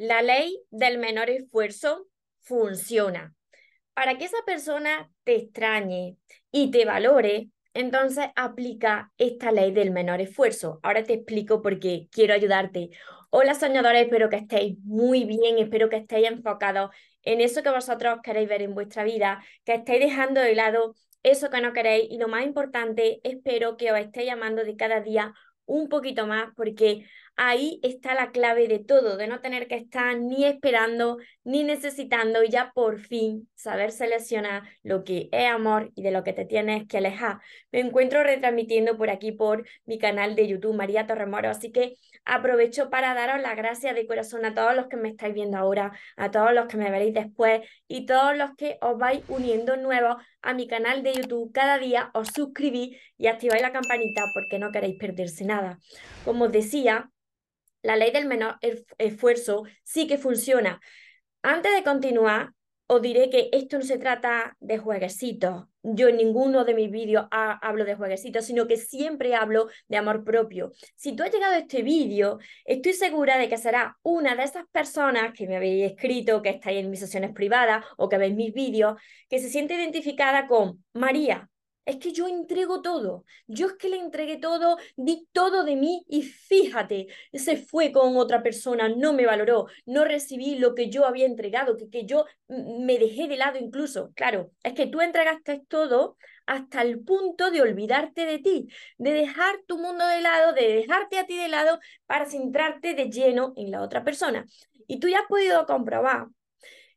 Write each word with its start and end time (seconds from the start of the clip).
La 0.00 0.22
ley 0.22 0.58
del 0.70 0.96
menor 0.96 1.28
esfuerzo 1.28 2.06
funciona. 2.38 3.34
Para 3.92 4.16
que 4.16 4.24
esa 4.24 4.42
persona 4.46 5.10
te 5.24 5.36
extrañe 5.36 6.16
y 6.50 6.70
te 6.70 6.86
valore, 6.86 7.50
entonces 7.74 8.28
aplica 8.34 9.12
esta 9.18 9.52
ley 9.52 9.72
del 9.72 9.90
menor 9.90 10.22
esfuerzo. 10.22 10.80
Ahora 10.82 11.04
te 11.04 11.12
explico 11.12 11.60
por 11.60 11.78
qué 11.78 12.08
quiero 12.10 12.32
ayudarte. 12.32 12.88
Hola 13.28 13.54
soñadores, 13.54 14.04
espero 14.04 14.30
que 14.30 14.36
estéis 14.36 14.78
muy 14.84 15.24
bien, 15.24 15.58
espero 15.58 15.90
que 15.90 15.96
estéis 15.96 16.28
enfocados 16.28 16.92
en 17.20 17.42
eso 17.42 17.62
que 17.62 17.68
vosotros 17.68 18.20
queréis 18.22 18.48
ver 18.48 18.62
en 18.62 18.72
vuestra 18.72 19.04
vida, 19.04 19.44
que 19.66 19.74
estéis 19.74 20.00
dejando 20.00 20.40
de 20.40 20.54
lado 20.54 20.94
eso 21.22 21.50
que 21.50 21.60
no 21.60 21.74
queréis 21.74 22.10
y 22.10 22.16
lo 22.16 22.26
más 22.26 22.46
importante, 22.46 23.20
espero 23.22 23.76
que 23.76 23.92
os 23.92 23.98
estéis 23.98 24.28
llamando 24.28 24.64
de 24.64 24.76
cada 24.76 25.02
día 25.02 25.34
un 25.66 25.90
poquito 25.90 26.26
más 26.26 26.48
porque 26.56 27.04
ahí 27.36 27.80
está 27.82 28.14
la 28.14 28.30
clave 28.32 28.68
de 28.68 28.78
todo, 28.78 29.16
de 29.16 29.26
no 29.26 29.40
tener 29.40 29.66
que 29.66 29.76
estar 29.76 30.18
ni 30.18 30.44
esperando 30.44 31.18
ni 31.44 31.64
necesitando 31.64 32.42
y 32.42 32.50
ya 32.50 32.72
por 32.74 32.98
fin 32.98 33.48
saber 33.54 33.92
seleccionar 33.92 34.62
lo 34.82 35.04
que 35.04 35.28
es 35.32 35.46
amor 35.46 35.90
y 35.94 36.02
de 36.02 36.10
lo 36.10 36.22
que 36.22 36.32
te 36.32 36.44
tienes 36.44 36.86
que 36.86 36.98
alejar. 36.98 37.38
Me 37.72 37.80
encuentro 37.80 38.22
retransmitiendo 38.22 38.96
por 38.96 39.10
aquí 39.10 39.32
por 39.32 39.66
mi 39.86 39.98
canal 39.98 40.34
de 40.34 40.48
YouTube 40.48 40.74
María 40.74 41.06
Torremoro, 41.06 41.50
así 41.50 41.72
que 41.72 41.94
aprovecho 42.24 42.90
para 42.90 43.14
daros 43.14 43.40
las 43.40 43.56
gracias 43.56 43.94
de 43.94 44.06
corazón 44.06 44.44
a 44.44 44.54
todos 44.54 44.74
los 44.74 44.88
que 44.88 44.96
me 44.96 45.08
estáis 45.08 45.34
viendo 45.34 45.56
ahora, 45.56 45.92
a 46.16 46.30
todos 46.30 46.52
los 46.52 46.66
que 46.66 46.76
me 46.76 46.90
veréis 46.90 47.14
después 47.14 47.62
y 47.88 48.06
todos 48.06 48.36
los 48.36 48.54
que 48.56 48.78
os 48.80 48.98
vais 48.98 49.22
uniendo 49.28 49.76
nuevos 49.76 50.16
a 50.42 50.54
mi 50.54 50.66
canal 50.66 51.02
de 51.02 51.12
YouTube. 51.14 51.52
Cada 51.52 51.78
día 51.78 52.10
os 52.14 52.28
suscribís 52.34 52.96
y 53.16 53.26
activáis 53.26 53.62
la 53.62 53.72
campanita 53.72 54.24
porque 54.34 54.58
no 54.58 54.70
queréis 54.70 54.98
perderse 54.98 55.44
nada. 55.44 55.78
Como 56.24 56.44
os 56.44 56.52
decía, 56.52 57.10
la 57.82 57.96
ley 57.96 58.10
del 58.12 58.26
menor 58.26 58.58
esfuerzo 58.98 59.64
sí 59.84 60.06
que 60.06 60.18
funciona. 60.18 60.80
Antes 61.42 61.74
de 61.74 61.82
continuar, 61.82 62.52
os 62.92 63.00
diré 63.00 63.30
que 63.30 63.50
esto 63.52 63.78
no 63.78 63.84
se 63.84 63.98
trata 63.98 64.56
de 64.58 64.76
jueguecitos. 64.78 65.66
Yo 65.82 66.08
en 66.08 66.16
ninguno 66.16 66.64
de 66.64 66.74
mis 66.74 66.90
vídeos 66.90 67.26
hablo 67.30 67.84
de 67.84 67.94
jueguecitos, 67.94 68.44
sino 68.44 68.66
que 68.66 68.76
siempre 68.76 69.36
hablo 69.36 69.68
de 69.86 69.96
amor 69.96 70.24
propio. 70.24 70.72
Si 70.96 71.14
tú 71.14 71.22
has 71.22 71.30
llegado 71.30 71.54
a 71.54 71.58
este 71.58 71.82
vídeo, 71.82 72.40
estoy 72.64 72.94
segura 72.94 73.38
de 73.38 73.48
que 73.48 73.58
será 73.58 73.96
una 74.02 74.34
de 74.34 74.42
esas 74.42 74.64
personas 74.72 75.32
que 75.34 75.46
me 75.46 75.56
habéis 75.56 75.92
escrito, 75.92 76.42
que 76.42 76.48
estáis 76.50 76.80
en 76.80 76.90
mis 76.90 76.98
sesiones 76.98 77.32
privadas 77.32 77.84
o 77.96 78.08
que 78.08 78.18
veis 78.18 78.34
mis 78.34 78.52
vídeos, 78.52 79.00
que 79.28 79.38
se 79.38 79.50
siente 79.50 79.74
identificada 79.74 80.48
con 80.48 80.84
María, 80.92 81.48
es 81.84 81.96
que 81.96 82.12
yo 82.12 82.28
entrego 82.28 82.82
todo. 82.82 83.24
Yo 83.46 83.68
es 83.68 83.72
que 83.74 83.88
le 83.88 83.96
entregué 83.96 84.36
todo, 84.36 84.76
di 84.96 85.28
todo 85.32 85.64
de 85.64 85.76
mí 85.76 86.04
y 86.08 86.22
fíjate, 86.22 87.08
se 87.32 87.56
fue 87.56 87.92
con 87.92 88.16
otra 88.16 88.42
persona, 88.42 88.88
no 88.88 89.12
me 89.12 89.26
valoró, 89.26 89.66
no 89.86 90.04
recibí 90.04 90.56
lo 90.56 90.74
que 90.74 90.90
yo 90.90 91.04
había 91.06 91.26
entregado, 91.26 91.76
que, 91.76 91.88
que 91.88 92.06
yo 92.06 92.26
me 92.48 92.98
dejé 92.98 93.28
de 93.28 93.36
lado 93.36 93.58
incluso. 93.58 94.12
Claro, 94.14 94.52
es 94.62 94.74
que 94.74 94.86
tú 94.86 95.00
entregaste 95.00 95.62
todo 95.68 96.16
hasta 96.46 96.82
el 96.82 97.00
punto 97.00 97.50
de 97.50 97.62
olvidarte 97.62 98.26
de 98.26 98.38
ti, 98.38 98.68
de 98.98 99.12
dejar 99.12 99.56
tu 99.66 99.78
mundo 99.78 100.06
de 100.06 100.20
lado, 100.20 100.52
de 100.52 100.68
dejarte 100.68 101.18
a 101.18 101.26
ti 101.26 101.36
de 101.36 101.48
lado 101.48 101.78
para 102.06 102.26
centrarte 102.26 102.94
de 102.94 103.10
lleno 103.10 103.52
en 103.56 103.70
la 103.70 103.82
otra 103.82 104.04
persona. 104.04 104.44
Y 104.86 104.98
tú 104.98 105.08
ya 105.08 105.20
has 105.20 105.26
podido 105.28 105.64
comprobar 105.66 106.26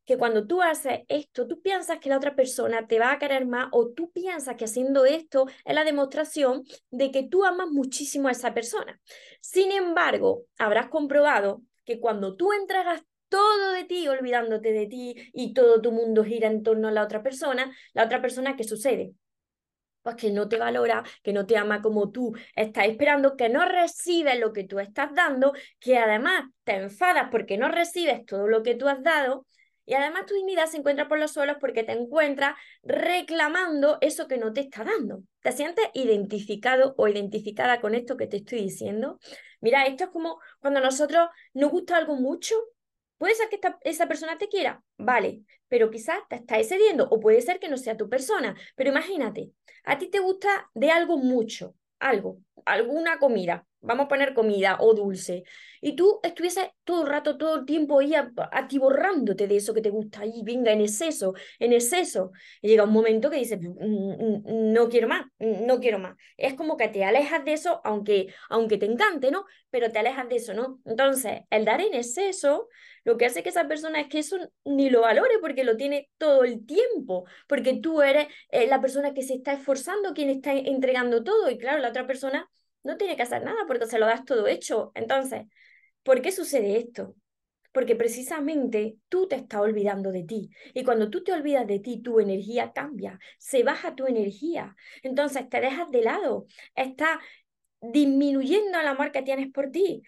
que 0.05 0.17
cuando 0.17 0.45
tú 0.45 0.61
haces 0.61 1.01
esto, 1.07 1.47
tú 1.47 1.61
piensas 1.61 1.99
que 1.99 2.09
la 2.09 2.17
otra 2.17 2.35
persona 2.35 2.87
te 2.87 2.99
va 2.99 3.11
a 3.11 3.19
querer 3.19 3.45
más 3.45 3.67
o 3.71 3.89
tú 3.89 4.11
piensas 4.11 4.55
que 4.55 4.65
haciendo 4.65 5.05
esto 5.05 5.47
es 5.63 5.75
la 5.75 5.83
demostración 5.83 6.63
de 6.91 7.11
que 7.11 7.23
tú 7.23 7.45
amas 7.45 7.69
muchísimo 7.69 8.27
a 8.27 8.31
esa 8.31 8.53
persona. 8.53 8.99
Sin 9.41 9.71
embargo, 9.71 10.43
habrás 10.57 10.87
comprobado 10.87 11.61
que 11.85 11.99
cuando 11.99 12.35
tú 12.35 12.51
entregas 12.53 13.03
todo 13.29 13.71
de 13.71 13.85
ti, 13.85 14.07
olvidándote 14.07 14.71
de 14.71 14.85
ti 14.85 15.15
y 15.33 15.53
todo 15.53 15.81
tu 15.81 15.91
mundo 15.91 16.23
gira 16.23 16.47
en 16.47 16.63
torno 16.63 16.87
a 16.87 16.91
la 16.91 17.03
otra 17.03 17.23
persona, 17.23 17.75
la 17.93 18.05
otra 18.05 18.21
persona, 18.21 18.55
¿qué 18.55 18.63
sucede? 18.63 19.13
Pues 20.03 20.17
que 20.17 20.31
no 20.31 20.49
te 20.49 20.57
valora, 20.57 21.03
que 21.23 21.31
no 21.31 21.45
te 21.45 21.57
ama 21.57 21.81
como 21.81 22.11
tú 22.11 22.35
estás 22.55 22.87
esperando, 22.87 23.37
que 23.37 23.47
no 23.47 23.65
recibes 23.65 24.37
lo 24.37 24.51
que 24.51 24.65
tú 24.65 24.79
estás 24.79 25.15
dando, 25.15 25.53
que 25.79 25.97
además 25.97 26.43
te 26.63 26.75
enfadas 26.75 27.29
porque 27.31 27.57
no 27.57 27.69
recibes 27.69 28.25
todo 28.25 28.47
lo 28.47 28.63
que 28.63 28.75
tú 28.75 28.87
has 28.89 29.01
dado 29.01 29.47
y 29.85 29.95
además 29.95 30.25
tu 30.25 30.33
dignidad 30.33 30.67
se 30.67 30.77
encuentra 30.77 31.07
por 31.07 31.19
los 31.19 31.31
suelos 31.31 31.57
porque 31.59 31.83
te 31.83 31.91
encuentras 31.91 32.55
reclamando 32.83 33.97
eso 34.01 34.27
que 34.27 34.37
no 34.37 34.53
te 34.53 34.61
está 34.61 34.83
dando. 34.83 35.23
¿Te 35.41 35.51
sientes 35.51 35.85
identificado 35.93 36.95
o 36.97 37.07
identificada 37.07 37.81
con 37.81 37.95
esto 37.95 38.15
que 38.17 38.27
te 38.27 38.37
estoy 38.37 38.61
diciendo? 38.61 39.19
Mira, 39.61 39.85
esto 39.85 40.05
es 40.05 40.09
como 40.09 40.39
cuando 40.59 40.79
a 40.79 40.83
nosotros 40.83 41.27
nos 41.53 41.71
gusta 41.71 41.97
algo 41.97 42.15
mucho. 42.15 42.55
Puede 43.17 43.35
ser 43.35 43.49
que 43.49 43.59
esa 43.83 44.07
persona 44.07 44.37
te 44.37 44.49
quiera, 44.49 44.83
vale, 44.97 45.43
pero 45.67 45.89
quizás 45.89 46.19
te 46.29 46.35
está 46.35 46.59
excediendo 46.59 47.07
o 47.09 47.19
puede 47.19 47.41
ser 47.41 47.59
que 47.59 47.69
no 47.69 47.77
sea 47.77 47.95
tu 47.97 48.09
persona. 48.09 48.55
Pero 48.75 48.89
imagínate, 48.89 49.51
a 49.83 49.97
ti 49.97 50.07
te 50.07 50.19
gusta 50.19 50.69
de 50.73 50.91
algo 50.91 51.17
mucho, 51.17 51.75
algo, 51.99 52.39
alguna 52.65 53.19
comida, 53.19 53.65
vamos 53.83 54.05
a 54.05 54.07
poner 54.07 54.33
comida 54.33 54.77
o 54.79 54.93
dulce, 54.93 55.43
y 55.81 55.95
tú 55.95 56.19
estuvieses 56.23 56.69
todo 56.83 57.03
el 57.03 57.09
rato, 57.09 57.37
todo 57.37 57.57
el 57.59 57.65
tiempo 57.65 57.99
ahí 57.99 58.13
atiborrándote 58.51 59.47
de 59.47 59.57
eso 59.57 59.73
que 59.73 59.81
te 59.81 59.89
gusta, 59.89 60.25
y 60.25 60.41
venga 60.43 60.71
en 60.71 60.81
exceso, 60.81 61.33
en 61.59 61.73
exceso, 61.73 62.31
y 62.61 62.69
llega 62.69 62.85
un 62.85 62.93
momento 62.93 63.29
que 63.29 63.37
dices, 63.37 63.59
mm, 63.61 63.67
mm, 63.67 64.43
mm, 64.45 64.73
no 64.73 64.89
quiero 64.89 65.07
más, 65.07 65.25
no 65.39 65.79
quiero 65.79 65.99
más. 65.99 66.15
Es 66.37 66.53
como 66.53 66.77
que 66.77 66.87
te 66.87 67.03
alejas 67.03 67.43
de 67.45 67.53
eso, 67.53 67.81
aunque, 67.83 68.33
aunque 68.49 68.77
te 68.77 68.85
encante, 68.85 69.29
¿no? 69.31 69.45
Pero 69.69 69.91
te 69.91 69.99
alejas 69.99 70.29
de 70.29 70.35
eso, 70.37 70.53
¿no? 70.53 70.79
Entonces, 70.85 71.41
el 71.49 71.65
dar 71.65 71.81
en 71.81 71.93
exceso, 71.93 72.69
lo 73.03 73.17
que 73.17 73.25
hace 73.25 73.43
que 73.43 73.49
esa 73.49 73.67
persona 73.67 73.99
es 73.99 74.07
que 74.07 74.19
eso 74.19 74.37
ni 74.63 74.89
lo 74.89 75.01
valore 75.01 75.39
porque 75.41 75.63
lo 75.63 75.75
tiene 75.75 76.09
todo 76.17 76.43
el 76.43 76.65
tiempo, 76.65 77.25
porque 77.47 77.73
tú 77.75 78.01
eres 78.01 78.27
eh, 78.49 78.67
la 78.67 78.81
persona 78.81 79.13
que 79.13 79.23
se 79.23 79.33
está 79.35 79.53
esforzando, 79.53 80.13
quien 80.13 80.29
está 80.29 80.53
entregando 80.53 81.23
todo, 81.23 81.49
y 81.49 81.57
claro, 81.57 81.79
la 81.79 81.89
otra 81.89 82.07
persona 82.07 82.49
no 82.83 82.97
tiene 82.97 83.15
que 83.15 83.23
hacer 83.23 83.43
nada 83.43 83.65
porque 83.67 83.87
se 83.87 83.99
lo 83.99 84.05
das 84.05 84.25
todo 84.25 84.47
hecho. 84.47 84.91
Entonces, 84.95 85.43
¿por 86.03 86.21
qué 86.21 86.31
sucede 86.31 86.77
esto? 86.77 87.15
Porque 87.71 87.95
precisamente 87.95 88.97
tú 89.09 89.27
te 89.27 89.35
estás 89.35 89.61
olvidando 89.61 90.11
de 90.11 90.23
ti. 90.23 90.49
Y 90.73 90.83
cuando 90.83 91.09
tú 91.09 91.23
te 91.23 91.33
olvidas 91.33 91.65
de 91.67 91.79
ti, 91.79 92.01
tu 92.01 92.19
energía 92.19 92.71
cambia, 92.73 93.19
se 93.39 93.63
baja 93.63 93.95
tu 93.95 94.05
energía. 94.05 94.75
Entonces 95.01 95.49
te 95.49 95.59
dejas 95.59 95.89
de 95.91 96.03
lado, 96.03 96.45
está 96.75 97.19
disminuyendo 97.81 98.79
el 98.79 98.87
amor 98.87 99.11
que 99.11 99.21
tienes 99.23 99.51
por 99.51 99.71
ti. 99.71 100.03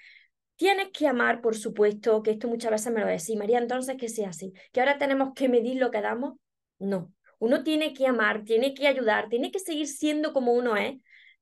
Tienes 0.55 0.89
que 0.91 1.07
amar, 1.07 1.41
por 1.41 1.55
supuesto, 1.55 2.23
que 2.23 2.31
esto 2.31 2.47
muchas 2.47 2.71
veces 2.71 2.93
me 2.93 3.01
lo 3.01 3.07
decís, 3.07 3.35
María, 3.35 3.57
entonces 3.59 3.97
que 3.97 4.07
sea 4.09 4.29
así, 4.29 4.53
que 4.71 4.79
ahora 4.79 4.97
tenemos 4.97 5.33
que 5.35 5.49
medir 5.49 5.77
lo 5.77 5.91
que 5.91 6.01
damos. 6.01 6.35
No, 6.79 7.13
uno 7.39 7.63
tiene 7.63 7.93
que 7.93 8.07
amar, 8.07 8.43
tiene 8.45 8.73
que 8.73 8.87
ayudar, 8.87 9.27
tiene 9.29 9.51
que 9.51 9.59
seguir 9.59 9.87
siendo 9.87 10.33
como 10.33 10.53
uno 10.53 10.77
es, 10.77 10.95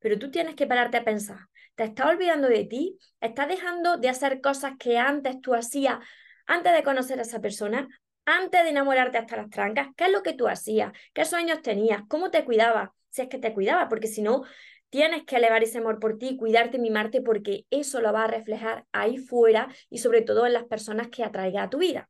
pero 0.04 0.20
tú 0.20 0.30
tienes 0.30 0.56
que 0.56 0.68
pararte 0.68 0.98
a 0.98 1.06
pensar, 1.06 1.40
¿te 1.76 1.86
estás 1.86 2.08
olvidando 2.08 2.50
de 2.50 2.66
ti? 2.66 3.00
¿Estás 3.22 3.48
dejando 3.48 3.96
de 3.96 4.10
hacer 4.10 4.42
cosas 4.42 4.74
que 4.78 4.98
antes 4.98 5.40
tú 5.40 5.56
hacías 5.56 5.98
antes 6.46 6.74
de 6.74 6.84
conocer 6.84 7.20
a 7.20 7.22
esa 7.22 7.40
persona? 7.40 7.88
Antes 8.26 8.64
de 8.64 8.70
enamorarte 8.70 9.18
hasta 9.18 9.38
las 9.38 9.50
trancas, 9.50 9.88
¿qué 9.96 10.06
es 10.06 10.12
lo 10.12 10.22
que 10.22 10.34
tú 10.34 10.50
hacías? 10.50 10.92
¿Qué 11.14 11.24
sueños 11.24 11.62
tenías? 11.62 12.02
¿Cómo 12.10 12.32
te 12.32 12.44
cuidabas? 12.44 12.90
Si 13.12 13.22
es 13.22 13.30
que 13.30 13.38
te 13.38 13.54
cuidabas, 13.54 13.88
porque 13.88 14.08
si 14.08 14.22
no, 14.22 14.44
tienes 14.90 15.24
que 15.24 15.38
elevar 15.38 15.64
ese 15.64 15.78
amor 15.78 16.00
por 16.00 16.18
ti, 16.18 16.36
cuidarte, 16.36 16.80
mimarte, 16.80 17.22
porque 17.22 17.66
eso 17.70 18.02
lo 18.02 18.12
va 18.12 18.26
a 18.26 18.28
reflejar 18.28 18.86
ahí 18.92 19.18
fuera 19.18 19.70
y 19.90 20.00
sobre 20.00 20.22
todo 20.22 20.46
en 20.46 20.54
las 20.54 20.66
personas 20.66 21.08
que 21.08 21.24
atraiga 21.24 21.64
a 21.64 21.70
tu 21.70 21.78
vida. 21.78 22.10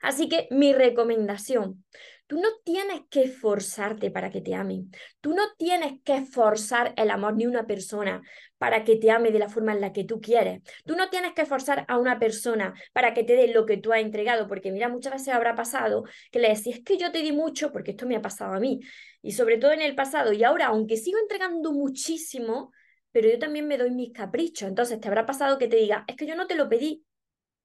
Así 0.00 0.28
que 0.28 0.48
mi 0.50 0.72
recomendación, 0.72 1.84
Tú 2.32 2.40
no 2.40 2.48
tienes 2.64 3.02
que 3.10 3.24
esforzarte 3.24 4.10
para 4.10 4.30
que 4.30 4.40
te 4.40 4.54
amen. 4.54 4.90
Tú 5.20 5.34
no 5.34 5.42
tienes 5.58 6.00
que 6.02 6.22
forzar 6.22 6.94
el 6.96 7.10
amor 7.10 7.36
ni 7.36 7.44
una 7.44 7.66
persona 7.66 8.22
para 8.56 8.84
que 8.84 8.96
te 8.96 9.10
ame 9.10 9.32
de 9.32 9.38
la 9.38 9.50
forma 9.50 9.74
en 9.74 9.82
la 9.82 9.92
que 9.92 10.04
tú 10.04 10.18
quieres. 10.18 10.62
Tú 10.86 10.96
no 10.96 11.10
tienes 11.10 11.34
que 11.34 11.44
forzar 11.44 11.84
a 11.88 11.98
una 11.98 12.18
persona 12.18 12.72
para 12.94 13.12
que 13.12 13.22
te 13.22 13.36
dé 13.36 13.48
lo 13.48 13.66
que 13.66 13.76
tú 13.76 13.92
has 13.92 14.00
entregado, 14.00 14.48
porque 14.48 14.72
mira, 14.72 14.88
muchas 14.88 15.12
veces 15.12 15.28
habrá 15.28 15.54
pasado 15.54 16.04
que 16.30 16.38
le 16.38 16.48
decís, 16.48 16.76
es 16.76 16.82
que 16.82 16.96
yo 16.96 17.12
te 17.12 17.20
di 17.20 17.32
mucho, 17.32 17.70
porque 17.70 17.90
esto 17.90 18.06
me 18.06 18.16
ha 18.16 18.22
pasado 18.22 18.54
a 18.54 18.60
mí, 18.60 18.80
y 19.20 19.32
sobre 19.32 19.58
todo 19.58 19.72
en 19.72 19.82
el 19.82 19.94
pasado, 19.94 20.32
y 20.32 20.42
ahora, 20.42 20.68
aunque 20.68 20.96
sigo 20.96 21.18
entregando 21.18 21.70
muchísimo, 21.70 22.72
pero 23.10 23.28
yo 23.28 23.38
también 23.38 23.68
me 23.68 23.76
doy 23.76 23.90
mis 23.90 24.10
caprichos. 24.10 24.70
Entonces 24.70 24.98
te 25.00 25.06
habrá 25.06 25.26
pasado 25.26 25.58
que 25.58 25.68
te 25.68 25.76
diga, 25.76 26.06
es 26.08 26.16
que 26.16 26.26
yo 26.26 26.34
no 26.34 26.46
te 26.46 26.54
lo 26.54 26.70
pedí, 26.70 27.04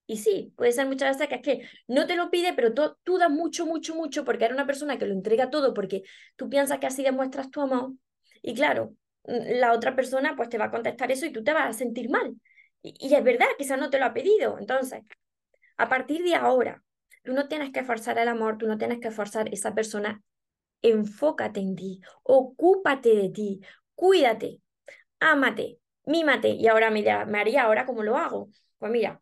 y 0.09 0.18
sí, 0.18 0.54
puede 0.56 0.71
ser 0.71 0.88
muchas 0.88 1.18
veces 1.18 1.27
que 1.27 1.36
es 1.36 1.42
que 1.42 1.69
no 1.88 2.07
te 2.07 2.15
lo 2.15 2.31
pide, 2.31 2.54
pero 2.54 2.74
tú, 2.74 3.18
das 3.18 3.30
mucho, 3.30 3.65
mucho, 3.65 3.94
mucho 3.94 4.24
porque 4.24 4.45
eres 4.45 4.56
una 4.56 4.65
persona 4.65 4.98
que 4.98 5.06
lo 5.06 5.13
entrega 5.13 5.50
todo 5.50 5.74
porque 5.74 6.04
tú 6.38 6.50
piensas 6.50 6.80
que 6.80 6.88
así 6.88 7.04
demuestras 7.04 7.51
tu 7.51 7.62
amor. 7.62 7.92
Y 8.42 8.56
claro, 8.56 8.95
mm, 9.25 9.59
la 9.59 9.74
otra 9.74 9.95
persona 9.98 10.36
pues 10.38 10.48
te 10.48 10.57
va 10.57 10.65
a 10.65 10.71
contestar 10.71 11.12
eso 11.12 11.25
y 11.25 11.33
tú 11.33 11.44
te 11.44 11.51
vas 11.54 11.69
a 11.69 11.77
sentir 11.77 12.09
mal. 12.09 12.36
Y, 12.81 13.13
es 13.13 13.24
verdad, 13.24 13.48
quizás 13.57 13.77
no 13.80 13.89
te 13.89 14.00
lo 14.00 14.06
ha 14.06 14.13
pedido. 14.13 14.57
Entonces, 14.59 15.04
a 15.77 15.89
partir 15.89 16.24
de 16.24 16.36
ahora, 16.36 16.83
tú 17.24 17.33
no 17.33 17.48
tienes 17.50 17.71
que 17.71 17.83
forzar 17.83 18.18
el 18.19 18.30
amor, 18.30 18.57
tú 18.57 18.68
no 18.68 18.77
tienes 18.77 19.00
que 19.00 19.12
forzar 19.12 19.53
esa 19.53 19.75
persona. 19.75 20.24
Enfócate 20.81 21.60
en 21.60 21.75
ti, 21.75 22.01
ocúpate 22.24 23.10
de 23.15 23.30
ti, 23.30 23.62
cuídate, 23.95 24.62
ámate, 25.19 25.80
mímate. 26.06 26.50
Y 26.50 26.68
ahora 26.68 26.92
me, 26.92 27.03
me 27.27 27.39
haría 27.39 27.63
ahora 27.63 27.86
cómo 27.86 28.03
lo 28.03 28.18
hago. 28.18 28.50
Pues 28.80 28.92
mira, 28.92 29.21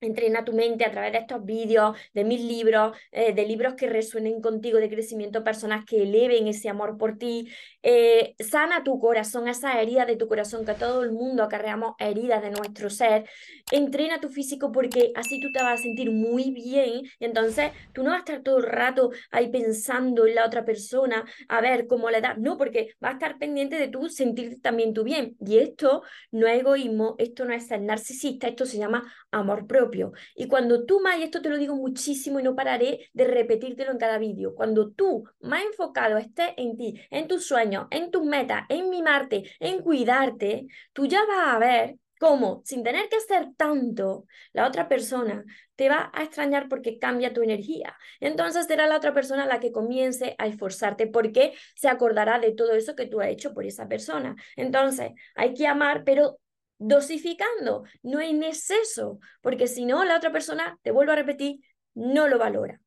Entrena 0.00 0.44
tu 0.44 0.52
mente 0.52 0.84
a 0.84 0.90
través 0.90 1.12
de 1.12 1.18
estos 1.18 1.44
vídeos, 1.44 1.96
de 2.14 2.24
mis 2.24 2.40
libros, 2.40 2.96
eh, 3.12 3.34
de 3.34 3.46
libros 3.46 3.74
que 3.74 3.86
resuenen 3.88 4.40
contigo 4.40 4.78
de 4.78 4.88
crecimiento 4.88 5.44
personas 5.44 5.84
que 5.84 6.02
eleven 6.02 6.48
ese 6.48 6.68
amor 6.68 6.96
por 6.96 7.18
ti. 7.18 7.48
Eh, 7.82 8.34
sana 8.38 8.82
tu 8.84 8.98
corazón, 8.98 9.48
esas 9.48 9.76
heridas 9.76 10.06
de 10.06 10.16
tu 10.16 10.28
corazón, 10.28 10.64
que 10.64 10.74
todo 10.74 11.02
el 11.02 11.12
mundo 11.12 11.42
acarreamos 11.42 11.94
heridas 11.98 12.42
de 12.42 12.50
nuestro 12.50 12.88
ser. 12.90 13.28
Entrena 13.70 14.20
tu 14.20 14.28
físico 14.28 14.72
porque 14.72 15.12
así 15.14 15.40
tú 15.40 15.52
te 15.52 15.62
vas 15.62 15.80
a 15.80 15.82
sentir 15.82 16.10
muy 16.10 16.50
bien 16.50 17.02
y 17.18 17.24
entonces 17.24 17.72
tú 17.92 18.02
no 18.02 18.10
vas 18.10 18.18
a 18.18 18.20
estar 18.20 18.42
todo 18.42 18.58
el 18.58 18.64
rato 18.64 19.10
ahí 19.30 19.50
pensando 19.50 20.26
en 20.26 20.34
la 20.34 20.46
otra 20.46 20.64
persona, 20.64 21.24
a 21.48 21.60
ver 21.60 21.86
cómo 21.86 22.10
le 22.10 22.20
da. 22.20 22.34
No, 22.34 22.56
porque 22.56 22.94
vas 23.00 23.12
a 23.12 23.14
estar 23.14 23.38
pendiente 23.38 23.76
de 23.76 23.88
tú 23.88 24.08
sentirte 24.08 24.56
también 24.60 24.94
tú 24.94 25.04
bien. 25.04 25.36
Y 25.40 25.58
esto 25.58 26.02
no 26.30 26.46
es 26.46 26.60
egoísmo, 26.60 27.16
esto 27.18 27.44
no 27.44 27.52
es 27.52 27.66
ser 27.66 27.82
narcisista, 27.82 28.48
esto 28.48 28.66
se 28.66 28.78
llama 28.78 29.12
amor 29.30 29.66
propio. 29.66 29.89
Y 30.34 30.48
cuando 30.48 30.84
tú 30.84 31.00
más, 31.00 31.18
y 31.18 31.22
esto 31.22 31.42
te 31.42 31.48
lo 31.48 31.56
digo 31.56 31.76
muchísimo 31.76 32.40
y 32.40 32.42
no 32.42 32.54
pararé 32.54 33.08
de 33.12 33.24
repetírtelo 33.24 33.92
en 33.92 33.98
cada 33.98 34.18
vídeo, 34.18 34.54
cuando 34.54 34.90
tú 34.90 35.24
más 35.40 35.62
enfocado 35.64 36.18
estés 36.18 36.50
en 36.56 36.76
ti, 36.76 37.00
en 37.10 37.28
tus 37.28 37.46
sueños, 37.46 37.86
en 37.90 38.10
tus 38.10 38.24
metas, 38.24 38.64
en 38.68 38.90
mimarte, 38.90 39.50
en 39.60 39.82
cuidarte, 39.82 40.66
tú 40.92 41.06
ya 41.06 41.24
vas 41.26 41.54
a 41.54 41.58
ver 41.58 41.96
cómo, 42.20 42.60
sin 42.66 42.82
tener 42.82 43.08
que 43.08 43.16
hacer 43.16 43.48
tanto, 43.56 44.26
la 44.52 44.66
otra 44.66 44.88
persona 44.88 45.42
te 45.74 45.88
va 45.88 46.10
a 46.12 46.22
extrañar 46.22 46.68
porque 46.68 46.98
cambia 46.98 47.32
tu 47.32 47.40
energía. 47.42 47.96
Entonces 48.20 48.66
será 48.66 48.86
la 48.86 48.98
otra 48.98 49.14
persona 49.14 49.46
la 49.46 49.58
que 49.58 49.72
comience 49.72 50.34
a 50.36 50.46
esforzarte 50.46 51.06
porque 51.06 51.54
se 51.74 51.88
acordará 51.88 52.38
de 52.38 52.52
todo 52.52 52.72
eso 52.72 52.94
que 52.94 53.06
tú 53.06 53.22
has 53.22 53.28
hecho 53.28 53.54
por 53.54 53.64
esa 53.64 53.88
persona. 53.88 54.36
Entonces, 54.56 55.12
hay 55.34 55.54
que 55.54 55.66
amar, 55.66 56.04
pero 56.04 56.38
dosificando, 56.80 57.84
no 58.02 58.20
en 58.20 58.42
exceso, 58.42 59.20
porque 59.42 59.68
si 59.68 59.84
no, 59.84 60.04
la 60.04 60.16
otra 60.16 60.32
persona, 60.32 60.78
te 60.82 60.90
vuelvo 60.90 61.12
a 61.12 61.16
repetir, 61.16 61.60
no 61.94 62.26
lo 62.26 62.38
valora. 62.38 62.80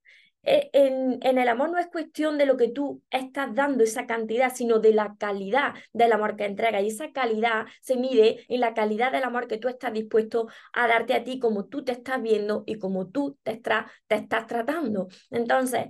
E, 0.46 0.70
en, 0.74 1.20
en, 1.22 1.38
el 1.38 1.48
amor 1.48 1.70
no 1.70 1.78
es 1.78 1.88
cuestión 1.88 2.38
de 2.38 2.46
lo 2.46 2.58
que 2.58 2.68
tú 2.68 3.02
estás 3.12 3.56
dando, 3.56 3.84
esa 3.84 4.06
cantidad, 4.06 4.54
sino 4.54 4.80
de 4.80 4.94
la 4.94 5.16
calidad 5.18 5.74
del 5.94 6.12
amor 6.12 6.36
que 6.36 6.46
entrega. 6.46 6.82
Y 6.82 6.88
esa 6.88 7.12
calidad 7.14 7.66
se 7.82 7.96
mide 7.96 8.44
en 8.50 8.60
la 8.60 8.74
calidad 8.74 9.12
del 9.14 9.24
amor 9.24 9.48
que 9.48 9.58
tú 9.58 9.70
estás 9.70 9.94
dispuesto 9.94 10.48
a 10.74 10.88
darte 10.88 11.14
a 11.14 11.24
ti, 11.24 11.40
como 11.40 11.66
tú 11.66 11.86
te 11.86 11.94
estás 11.94 12.22
viendo 12.22 12.64
y 12.66 12.78
como 12.78 13.08
tú 13.08 13.38
te, 13.44 13.62
te 14.08 14.16
estás 14.16 14.48
tratando. 14.48 15.08
Entonces, 15.30 15.86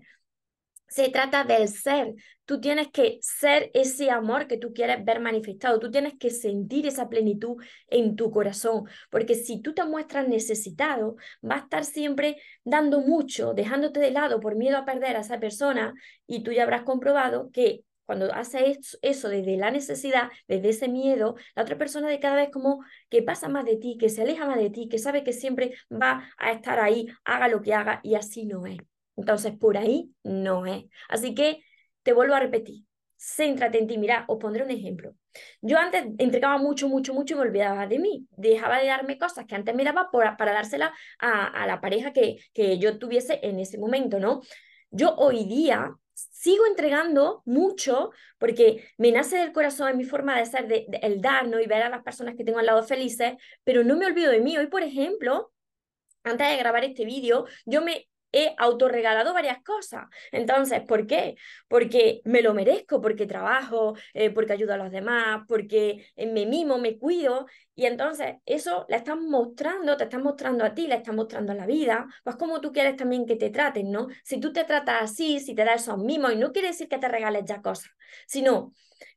se 0.94 1.10
trata 1.10 1.44
del 1.44 1.68
ser. 1.68 2.14
Tú 2.46 2.62
tienes 2.62 2.90
que 2.90 3.18
ser 3.22 3.72
ese 3.74 4.12
amor 4.12 4.48
que 4.48 4.58
tú 4.58 4.74
quieres 4.74 5.04
ver 5.04 5.20
manifestado. 5.20 5.80
Tú 5.80 5.90
tienes 5.90 6.14
que 6.20 6.30
sentir 6.30 6.86
esa 6.86 7.10
plenitud 7.10 7.56
en 7.88 8.16
tu 8.16 8.30
corazón. 8.30 8.84
Porque 9.10 9.34
si 9.34 9.60
tú 9.62 9.74
te 9.74 9.84
muestras 9.86 10.28
necesitado, 10.28 11.16
va 11.44 11.56
a 11.56 11.60
estar 11.60 11.84
siempre 11.84 12.38
dando 12.64 13.00
mucho, 13.02 13.56
dejándote 13.56 14.00
de 14.00 14.12
lado 14.12 14.40
por 14.40 14.56
miedo 14.56 14.78
a 14.78 14.86
perder 14.86 15.16
a 15.16 15.22
esa 15.22 15.40
persona. 15.40 15.96
Y 16.28 16.44
tú 16.44 16.52
ya 16.52 16.64
habrás 16.64 16.84
comprobado 16.84 17.50
que 17.52 17.84
cuando 18.06 18.32
haces 18.32 19.00
eso 19.02 19.30
desde 19.30 19.58
la 19.58 19.72
necesidad, 19.72 20.30
desde 20.48 20.70
ese 20.70 20.90
miedo, 20.90 21.36
la 21.56 21.64
otra 21.64 21.78
persona 21.78 22.08
de 22.10 22.20
cada 22.20 22.36
vez 22.36 22.52
como 22.52 22.84
que 23.10 23.24
pasa 23.24 23.50
más 23.50 23.66
de 23.66 23.78
ti, 23.78 23.98
que 23.98 24.10
se 24.10 24.22
aleja 24.22 24.46
más 24.46 24.58
de 24.58 24.70
ti, 24.70 24.90
que 24.90 25.00
sabe 25.00 25.24
que 25.24 25.34
siempre 25.34 25.74
va 25.90 26.30
a 26.38 26.52
estar 26.52 26.80
ahí, 26.80 27.08
haga 27.24 27.48
lo 27.48 27.62
que 27.62 27.74
haga, 27.74 28.00
y 28.04 28.14
así 28.16 28.46
no 28.46 28.68
es. 28.68 28.78
Entonces, 29.16 29.54
por 29.58 29.78
ahí 29.78 30.12
no 30.24 30.66
es. 30.66 30.86
Así 31.10 31.36
que 31.36 31.64
te 32.04 32.14
vuelvo 32.14 32.36
a 32.36 32.40
repetir, 32.40 32.86
céntrate 33.18 33.80
en 33.80 33.88
ti. 33.88 33.98
Mira, 33.98 34.26
os 34.28 34.38
pondré 34.38 34.64
un 34.64 34.72
ejemplo. 34.72 35.16
Yo 35.62 35.78
antes 35.78 36.06
entregaba 36.18 36.58
mucho, 36.58 36.88
mucho, 36.88 37.14
mucho 37.14 37.34
y 37.34 37.38
me 37.38 37.44
olvidaba 37.44 37.88
de 37.88 38.00
mí. 38.00 38.28
Dejaba 38.32 38.80
de 38.80 38.88
darme 38.88 39.18
cosas 39.18 39.46
que 39.46 39.56
antes 39.56 39.74
me 39.76 39.84
daba 39.84 40.10
para 40.12 40.54
dárselas 40.54 40.92
a, 41.20 41.48
a, 41.48 41.68
la 41.68 41.82
pareja 41.82 42.14
que, 42.14 42.38
que 42.54 42.78
yo 42.80 43.00
tuviese 43.00 43.40
en 43.44 43.60
ese 43.60 43.78
momento, 43.78 44.20
¿no? 44.20 44.42
Yo 44.92 45.16
hoy 45.16 45.46
día 45.46 45.96
sigo 46.14 46.66
entregando 46.66 47.42
mucho 47.46 48.12
porque 48.38 48.88
me 48.98 49.12
nace 49.12 49.38
del 49.38 49.54
corazón 49.54 49.90
en 49.90 49.98
mi 49.98 50.04
forma 50.04 50.38
de 50.38 50.46
ser, 50.46 50.68
de, 50.68 50.86
el 51.02 51.22
dar, 51.22 51.48
¿no? 51.48 51.60
Y 51.60 51.68
ver 51.68 51.84
a 51.84 51.90
las 51.90 52.04
personas 52.04 52.36
que 52.36 52.44
tengo 52.44 52.60
al 52.60 52.66
lado 52.66 52.84
felices, 52.84 53.34
pero 53.64 53.84
no 53.84 53.96
me 53.96 54.06
olvido 54.06 54.32
de 54.32 54.42
mí. 54.42 54.58
Hoy, 54.58 54.68
por 54.68 54.84
ejemplo, 54.84 55.52
antes 56.24 56.48
de 56.48 56.58
grabar 56.58 56.84
este 56.84 57.06
vídeo, 57.06 57.46
yo 57.66 57.82
me 57.82 58.08
he 58.34 58.54
autorregalado 58.58 59.34
varias 59.34 59.64
cosas. 59.64 60.08
Entonces, 60.32 60.82
¿por 60.82 61.08
qué? 61.08 61.36
Porque 61.68 62.22
me 62.26 62.42
lo 62.42 62.54
merezco, 62.54 63.00
porque 63.00 63.26
trabajo, 63.26 63.96
eh, 64.14 64.32
porque 64.32 64.54
ayudo 64.54 64.74
a 64.74 64.78
los 64.78 64.92
demás, 64.92 65.44
porque 65.48 66.08
eh, 66.16 66.26
me 66.26 66.46
mimo, 66.46 66.78
me 66.80 66.98
cuido. 66.98 67.46
Y 67.76 67.86
entonces 67.86 68.36
eso 68.46 68.86
le 68.90 68.98
estás 68.98 69.18
mostrando, 69.18 69.96
te 69.96 70.04
estás 70.06 70.22
mostrando 70.22 70.66
a 70.66 70.74
ti, 70.74 70.88
le 70.88 70.96
estás 70.96 71.16
mostrando 71.16 71.54
a 71.54 71.56
la 71.56 71.66
vida, 71.66 72.08
pues 72.24 72.36
como 72.36 72.60
tú 72.60 72.72
quieres 72.72 72.96
también 72.96 73.26
que 73.26 73.36
te 73.36 73.50
traten, 73.50 73.92
¿no? 73.92 74.08
Si 74.24 74.40
tú 74.40 74.52
te 74.52 74.64
tratas 74.64 75.04
así, 75.04 75.40
si 75.40 75.56
te 75.56 75.64
das 75.64 75.84
esos 75.84 75.98
mimos, 75.98 76.34
y 76.34 76.38
no 76.38 76.52
quiere 76.52 76.70
decir 76.70 76.88
que 76.90 76.98
te 76.98 77.08
regales 77.08 77.46
ya 77.46 77.62
cosas, 77.62 77.92
sino 78.28 78.74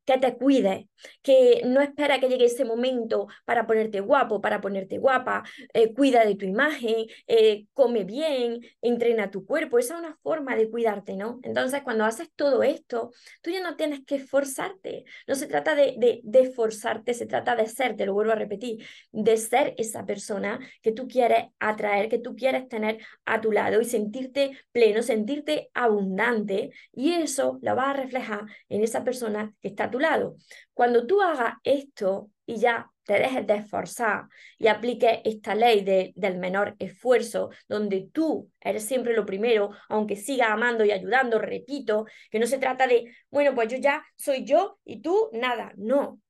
que 0.06 0.18
te 0.18 0.36
cuides, 0.36 0.86
que 1.22 1.62
no 1.66 1.80
espera 1.80 2.20
que 2.20 2.28
llegue 2.28 2.46
ese 2.46 2.64
momento 2.64 3.26
para 3.44 3.66
ponerte 3.66 4.00
guapo, 4.00 4.40
para 4.40 4.60
ponerte 4.60 4.98
guapa, 4.98 5.42
eh, 5.74 5.92
cuida 5.92 6.24
de 6.24 6.36
tu 6.36 6.46
imagen, 6.46 7.06
eh, 7.26 7.66
come 7.74 8.04
bien, 8.04 8.60
entrena 8.80 9.30
tu 9.30 9.44
cuerpo, 9.44 9.78
esa 9.78 9.94
es 9.94 10.00
una 10.00 10.16
forma 10.22 10.56
de 10.56 10.70
cuidarte, 10.70 11.16
¿no? 11.16 11.40
Entonces, 11.42 11.82
cuando 11.82 12.04
haces 12.04 12.30
todo 12.36 12.62
esto, 12.62 13.10
tú 13.42 13.50
ya 13.50 13.60
no 13.60 13.76
tienes 13.76 14.00
que 14.06 14.16
esforzarte, 14.16 15.04
no 15.26 15.34
se 15.34 15.46
trata 15.46 15.74
de, 15.74 15.96
de, 15.98 16.20
de 16.22 16.40
esforzarte, 16.40 17.12
se 17.12 17.26
trata 17.26 17.56
de 17.56 17.66
ser, 17.66 17.96
te 17.96 18.06
lo 18.06 18.14
vuelvo 18.14 18.32
a 18.32 18.36
repetir, 18.36 18.86
de 19.10 19.36
ser 19.36 19.74
esa 19.76 20.06
persona 20.06 20.60
que 20.82 20.92
tú 20.92 21.08
quieres 21.08 21.46
atraer, 21.58 22.08
que 22.08 22.18
tú 22.18 22.36
quieres 22.36 22.68
tener 22.68 22.98
a 23.24 23.40
tu 23.40 23.50
lado 23.50 23.80
y 23.80 23.84
sentirte 23.84 24.56
pleno, 24.70 25.02
sentirte 25.02 25.70
abundante, 25.74 26.70
y 26.92 27.12
eso 27.12 27.58
lo 27.60 27.74
vas 27.74 27.88
a 27.88 28.00
reflejar 28.00 28.44
en 28.68 28.82
esa 28.84 29.02
persona 29.02 29.52
que 29.60 29.68
está 29.68 29.84
a 29.84 29.90
lado. 30.02 30.36
Cuando 30.74 31.06
tú 31.06 31.20
hagas 31.22 31.54
esto 31.64 32.30
y 32.44 32.56
ya 32.58 32.90
te 33.04 33.14
dejes 33.14 33.46
de 33.46 33.54
esforzar 33.54 34.24
y 34.58 34.66
apliques 34.66 35.20
esta 35.24 35.54
ley 35.54 36.12
del 36.14 36.38
menor 36.38 36.74
esfuerzo, 36.78 37.50
donde 37.68 38.08
tú 38.12 38.50
eres 38.60 38.84
siempre 38.84 39.14
lo 39.14 39.24
primero, 39.24 39.70
aunque 39.88 40.16
sigas 40.16 40.50
amando 40.50 40.84
y 40.84 40.90
ayudando, 40.90 41.38
repito, 41.38 42.06
que 42.30 42.38
no 42.38 42.46
se 42.46 42.58
trata 42.58 42.86
de, 42.86 43.14
bueno, 43.30 43.54
pues 43.54 43.68
yo 43.68 43.78
ya 43.78 44.04
soy 44.16 44.44
yo 44.44 44.78
y 44.84 45.00
tú 45.02 45.30
nada, 45.32 45.72
no, 45.76 46.20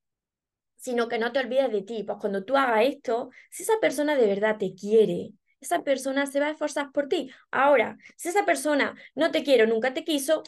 sino 0.77 1.09
que 1.09 1.19
no 1.19 1.33
te 1.33 1.41
olvides 1.41 1.73
de 1.73 1.83
ti, 1.83 2.05
pues 2.05 2.19
cuando 2.21 2.45
tú 2.45 2.57
hagas 2.57 2.85
esto, 2.85 3.31
si 3.51 3.63
esa 3.63 3.81
persona 3.81 4.15
de 4.15 4.27
verdad 4.27 4.59
te 4.59 4.75
quiere, 4.75 5.33
esa 5.61 5.83
persona 5.83 6.27
se 6.27 6.41
va 6.41 6.47
a 6.47 6.51
esforzar 6.51 6.93
por 6.93 7.09
ti. 7.09 7.31
Ahora, 7.51 7.97
si 8.17 8.29
esa 8.29 8.45
persona 8.45 8.95
no 9.15 9.31
te 9.31 9.43
quiere 9.43 9.65
o 9.65 9.67
nunca 9.67 9.95
te 9.95 10.05
quiso, 10.05 10.43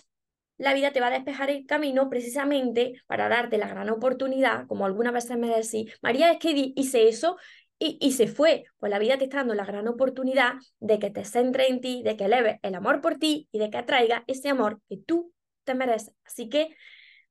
la 0.58 0.74
vida 0.74 0.92
te 0.92 1.00
va 1.00 1.06
a 1.06 1.10
despejar 1.10 1.50
el 1.50 1.64
camino 1.66 2.10
precisamente 2.10 3.00
para 3.06 3.28
darte 3.28 3.58
la 3.58 3.68
gran 3.68 3.88
oportunidad, 3.90 4.66
como 4.66 4.84
algunas 4.84 5.12
veces 5.12 5.38
me 5.38 5.48
decís, 5.48 5.92
María, 6.02 6.32
es 6.32 6.38
que 6.38 6.72
hice 6.74 7.08
eso 7.08 7.36
y, 7.78 7.96
y, 8.00 8.12
se 8.12 8.26
fue. 8.26 8.64
Pues 8.78 8.90
la 8.90 8.98
vida 8.98 9.16
te 9.18 9.24
está 9.24 9.38
dando 9.38 9.54
la 9.54 9.64
gran 9.64 9.86
oportunidad 9.86 10.54
de 10.80 10.98
que 10.98 11.10
te 11.10 11.24
centre 11.24 11.68
en 11.68 11.80
ti, 11.80 12.02
de 12.02 12.16
que 12.16 12.24
eleves 12.24 12.58
el 12.62 12.74
amor 12.74 13.00
por 13.00 13.18
ti 13.18 13.48
y 13.52 13.58
de 13.60 13.70
que 13.70 13.78
atraiga 13.78 14.24
ese 14.26 14.48
amor 14.48 14.80
que 14.88 14.96
tú 14.96 15.32
te 15.64 15.74
mereces. 15.74 16.12
Así 16.24 16.48
que 16.48 16.74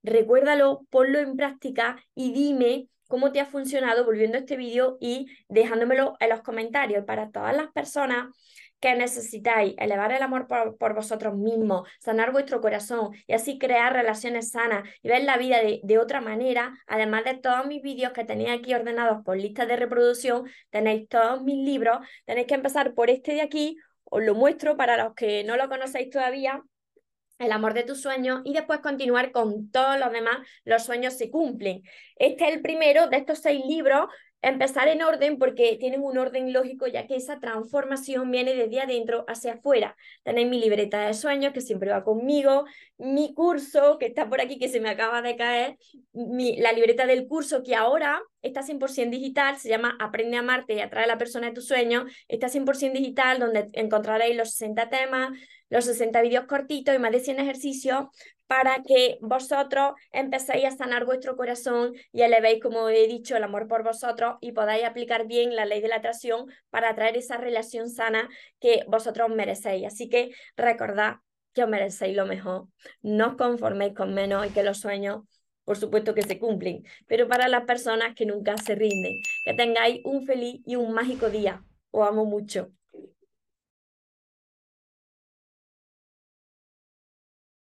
recuérdalo, 0.04 0.86
ponlo 0.90 1.20
en 1.20 1.36
práctica 1.36 2.02
y 2.16 2.32
dime 2.32 2.88
cómo 3.08 3.32
te 3.32 3.42
ha 3.42 3.46
funcionado 3.46 4.06
volviendo 4.06 4.38
a 4.38 4.42
este 4.42 4.58
vídeo 4.58 4.98
y 5.02 5.28
dejándomelo 5.50 6.16
en 6.20 6.30
los 6.30 6.42
comentarios. 6.42 7.06
Para 7.06 7.30
todas 7.30 7.56
las 7.56 7.72
personas 7.72 8.28
que 8.80 8.96
necesitáis 8.96 9.74
elevar 9.78 10.12
el 10.12 10.22
amor 10.22 10.48
por, 10.48 10.94
vosotros 10.94 11.36
mismos, 11.36 11.88
sanar 12.00 12.32
vuestro 12.32 12.62
corazón 12.62 13.12
y 13.26 13.34
así 13.34 13.58
crear 13.58 13.94
relaciones 13.94 14.52
sanas 14.52 14.88
y 15.02 15.10
ver 15.10 15.24
la 15.24 15.38
vida 15.38 15.62
de, 15.62 15.80
de, 15.84 15.98
otra 15.98 16.22
manera, 16.22 16.78
además 16.88 17.24
de 17.26 17.36
todos 17.36 17.66
mis 17.66 17.82
vídeos 17.82 18.14
que 18.14 18.24
tenéis 18.24 18.60
aquí 18.60 18.74
ordenados 18.74 19.24
por 19.24 19.38
listas 19.38 19.68
de 19.68 19.76
reproducción, 19.76 20.48
tenéis 20.70 21.08
todos 21.10 21.44
mis 21.44 21.66
libros, 21.66 21.98
tenéis 22.26 22.48
que 22.48 22.56
empezar 22.56 22.94
por 22.94 23.10
este 23.10 23.34
de 23.34 23.42
aquí, 23.42 23.78
os 24.06 24.24
lo 24.24 24.36
muestro 24.36 24.78
para 24.78 24.98
los 25.04 25.16
que 25.16 25.44
no 25.44 25.58
lo 25.58 25.70
conocéis 25.70 26.10
todavía, 26.10 26.64
el 27.40 27.52
amor 27.52 27.74
de 27.74 27.84
tus 27.84 28.02
sueños 28.02 28.42
y 28.46 28.54
después 28.54 28.80
continuar 28.80 29.32
con 29.32 29.70
todos 29.70 30.00
los 30.00 30.12
demás, 30.12 30.38
los 30.64 30.84
sueños 30.84 31.14
se 31.14 31.30
cumplen. 31.30 31.84
Este 32.16 32.48
es 32.48 32.54
el 32.54 32.62
primero 32.62 33.08
de 33.08 33.18
estos 33.18 33.40
seis 33.40 33.64
libros 33.66 34.08
empezar 34.42 34.88
en 34.88 35.02
orden 35.02 35.38
porque 35.38 35.78
tienen 35.80 36.02
un 36.04 36.18
orden 36.18 36.54
lógico, 36.54 36.88
ya 36.88 37.08
que 37.08 37.16
esa 37.16 37.40
transformación 37.40 38.30
viene 38.30 38.54
desde 38.54 38.82
adentro 38.82 39.26
hacia 39.28 39.54
afuera. 39.54 39.96
Tenéis 40.24 40.48
mi 40.48 40.60
libreta 40.60 41.08
de 41.08 41.14
sueños, 41.14 41.54
que 41.54 41.62
siempre 41.62 41.92
va 41.92 42.04
conmigo, 42.04 42.66
mi 42.98 43.34
curso, 43.34 43.98
que 43.98 44.06
está 44.08 44.30
por 44.30 44.42
aquí, 44.42 44.60
que 44.60 44.70
se 44.70 44.80
me 44.80 44.90
acaba 44.90 45.22
de 45.22 45.36
caer, 45.36 45.78
mi, 46.14 46.58
la 46.58 46.72
libreta 46.72 47.06
del 47.06 47.28
curso, 47.28 47.64
que 47.64 47.76
ahora 47.76 48.22
está 48.42 48.62
100% 48.62 49.10
digital, 49.10 49.58
se 49.58 49.70
llama 49.70 49.98
Aprende 50.00 50.38
a 50.38 50.42
amarte 50.42 50.76
y 50.76 50.80
atrae 50.80 51.06
a 51.06 51.08
la 51.08 51.18
persona 51.18 51.48
de 51.48 51.54
tus 51.54 51.68
sueños, 51.68 52.12
está 52.28 52.48
100% 52.48 52.94
digital, 52.94 53.40
donde 53.40 53.68
encontraréis 53.74 54.38
los 54.38 54.52
60 54.52 54.90
temas, 54.90 55.32
los 55.70 55.86
60 55.86 56.22
vídeos 56.22 56.46
cortitos 56.46 56.96
y 56.96 57.00
más 57.00 57.12
de 57.12 57.20
100 57.20 57.40
ejercicios 57.40 58.06
para 58.48 58.82
que 58.84 59.18
vosotros 59.22 59.94
empecéis 60.12 60.66
a 60.66 60.72
sanar 60.72 61.06
vuestro 61.06 61.36
corazón 61.36 61.94
y 62.12 62.22
elevéis, 62.22 62.62
como 62.62 62.90
he 62.90 63.08
dicho, 63.08 63.36
el 63.36 63.44
amor 63.44 63.68
por 63.68 63.84
vosotros 63.84 64.36
y 64.42 64.54
podáis 64.54 64.86
aplicar 64.86 65.28
bien 65.28 65.56
la 65.56 65.66
ley 65.66 65.82
de 65.82 65.90
la 65.90 65.98
atracción 65.98 66.48
para 66.70 66.90
atraer 66.90 67.18
esa 67.18 67.38
relación 67.38 67.90
sana 67.90 68.30
que 68.60 68.84
vosotros 68.88 69.30
merecéis. 69.30 69.86
Así 69.86 70.10
que 70.10 70.32
recordad 70.56 71.18
que 71.54 71.64
os 71.64 71.70
merecéis 71.70 72.16
lo 72.16 72.26
mejor. 72.26 72.68
No 73.02 73.28
os 73.28 73.36
conforméis 73.36 73.94
con 73.94 74.14
menos 74.14 74.48
y 74.48 74.50
que 74.52 74.64
los 74.64 74.80
sueños, 74.80 75.24
por 75.66 75.78
supuesto 75.78 76.14
que 76.14 76.22
se 76.22 76.40
cumplen, 76.40 76.84
pero 77.08 77.28
para 77.28 77.48
las 77.50 77.66
personas 77.66 78.16
que 78.16 78.26
nunca 78.26 78.58
se 78.58 78.76
rinden. 78.76 79.14
Que 79.44 79.54
tengáis 79.54 80.02
un 80.06 80.26
feliz 80.26 80.62
y 80.66 80.78
un 80.78 80.94
mágico 80.94 81.30
día. 81.30 81.64
Os 81.92 82.08
amo 82.08 82.26
mucho. 82.26 82.72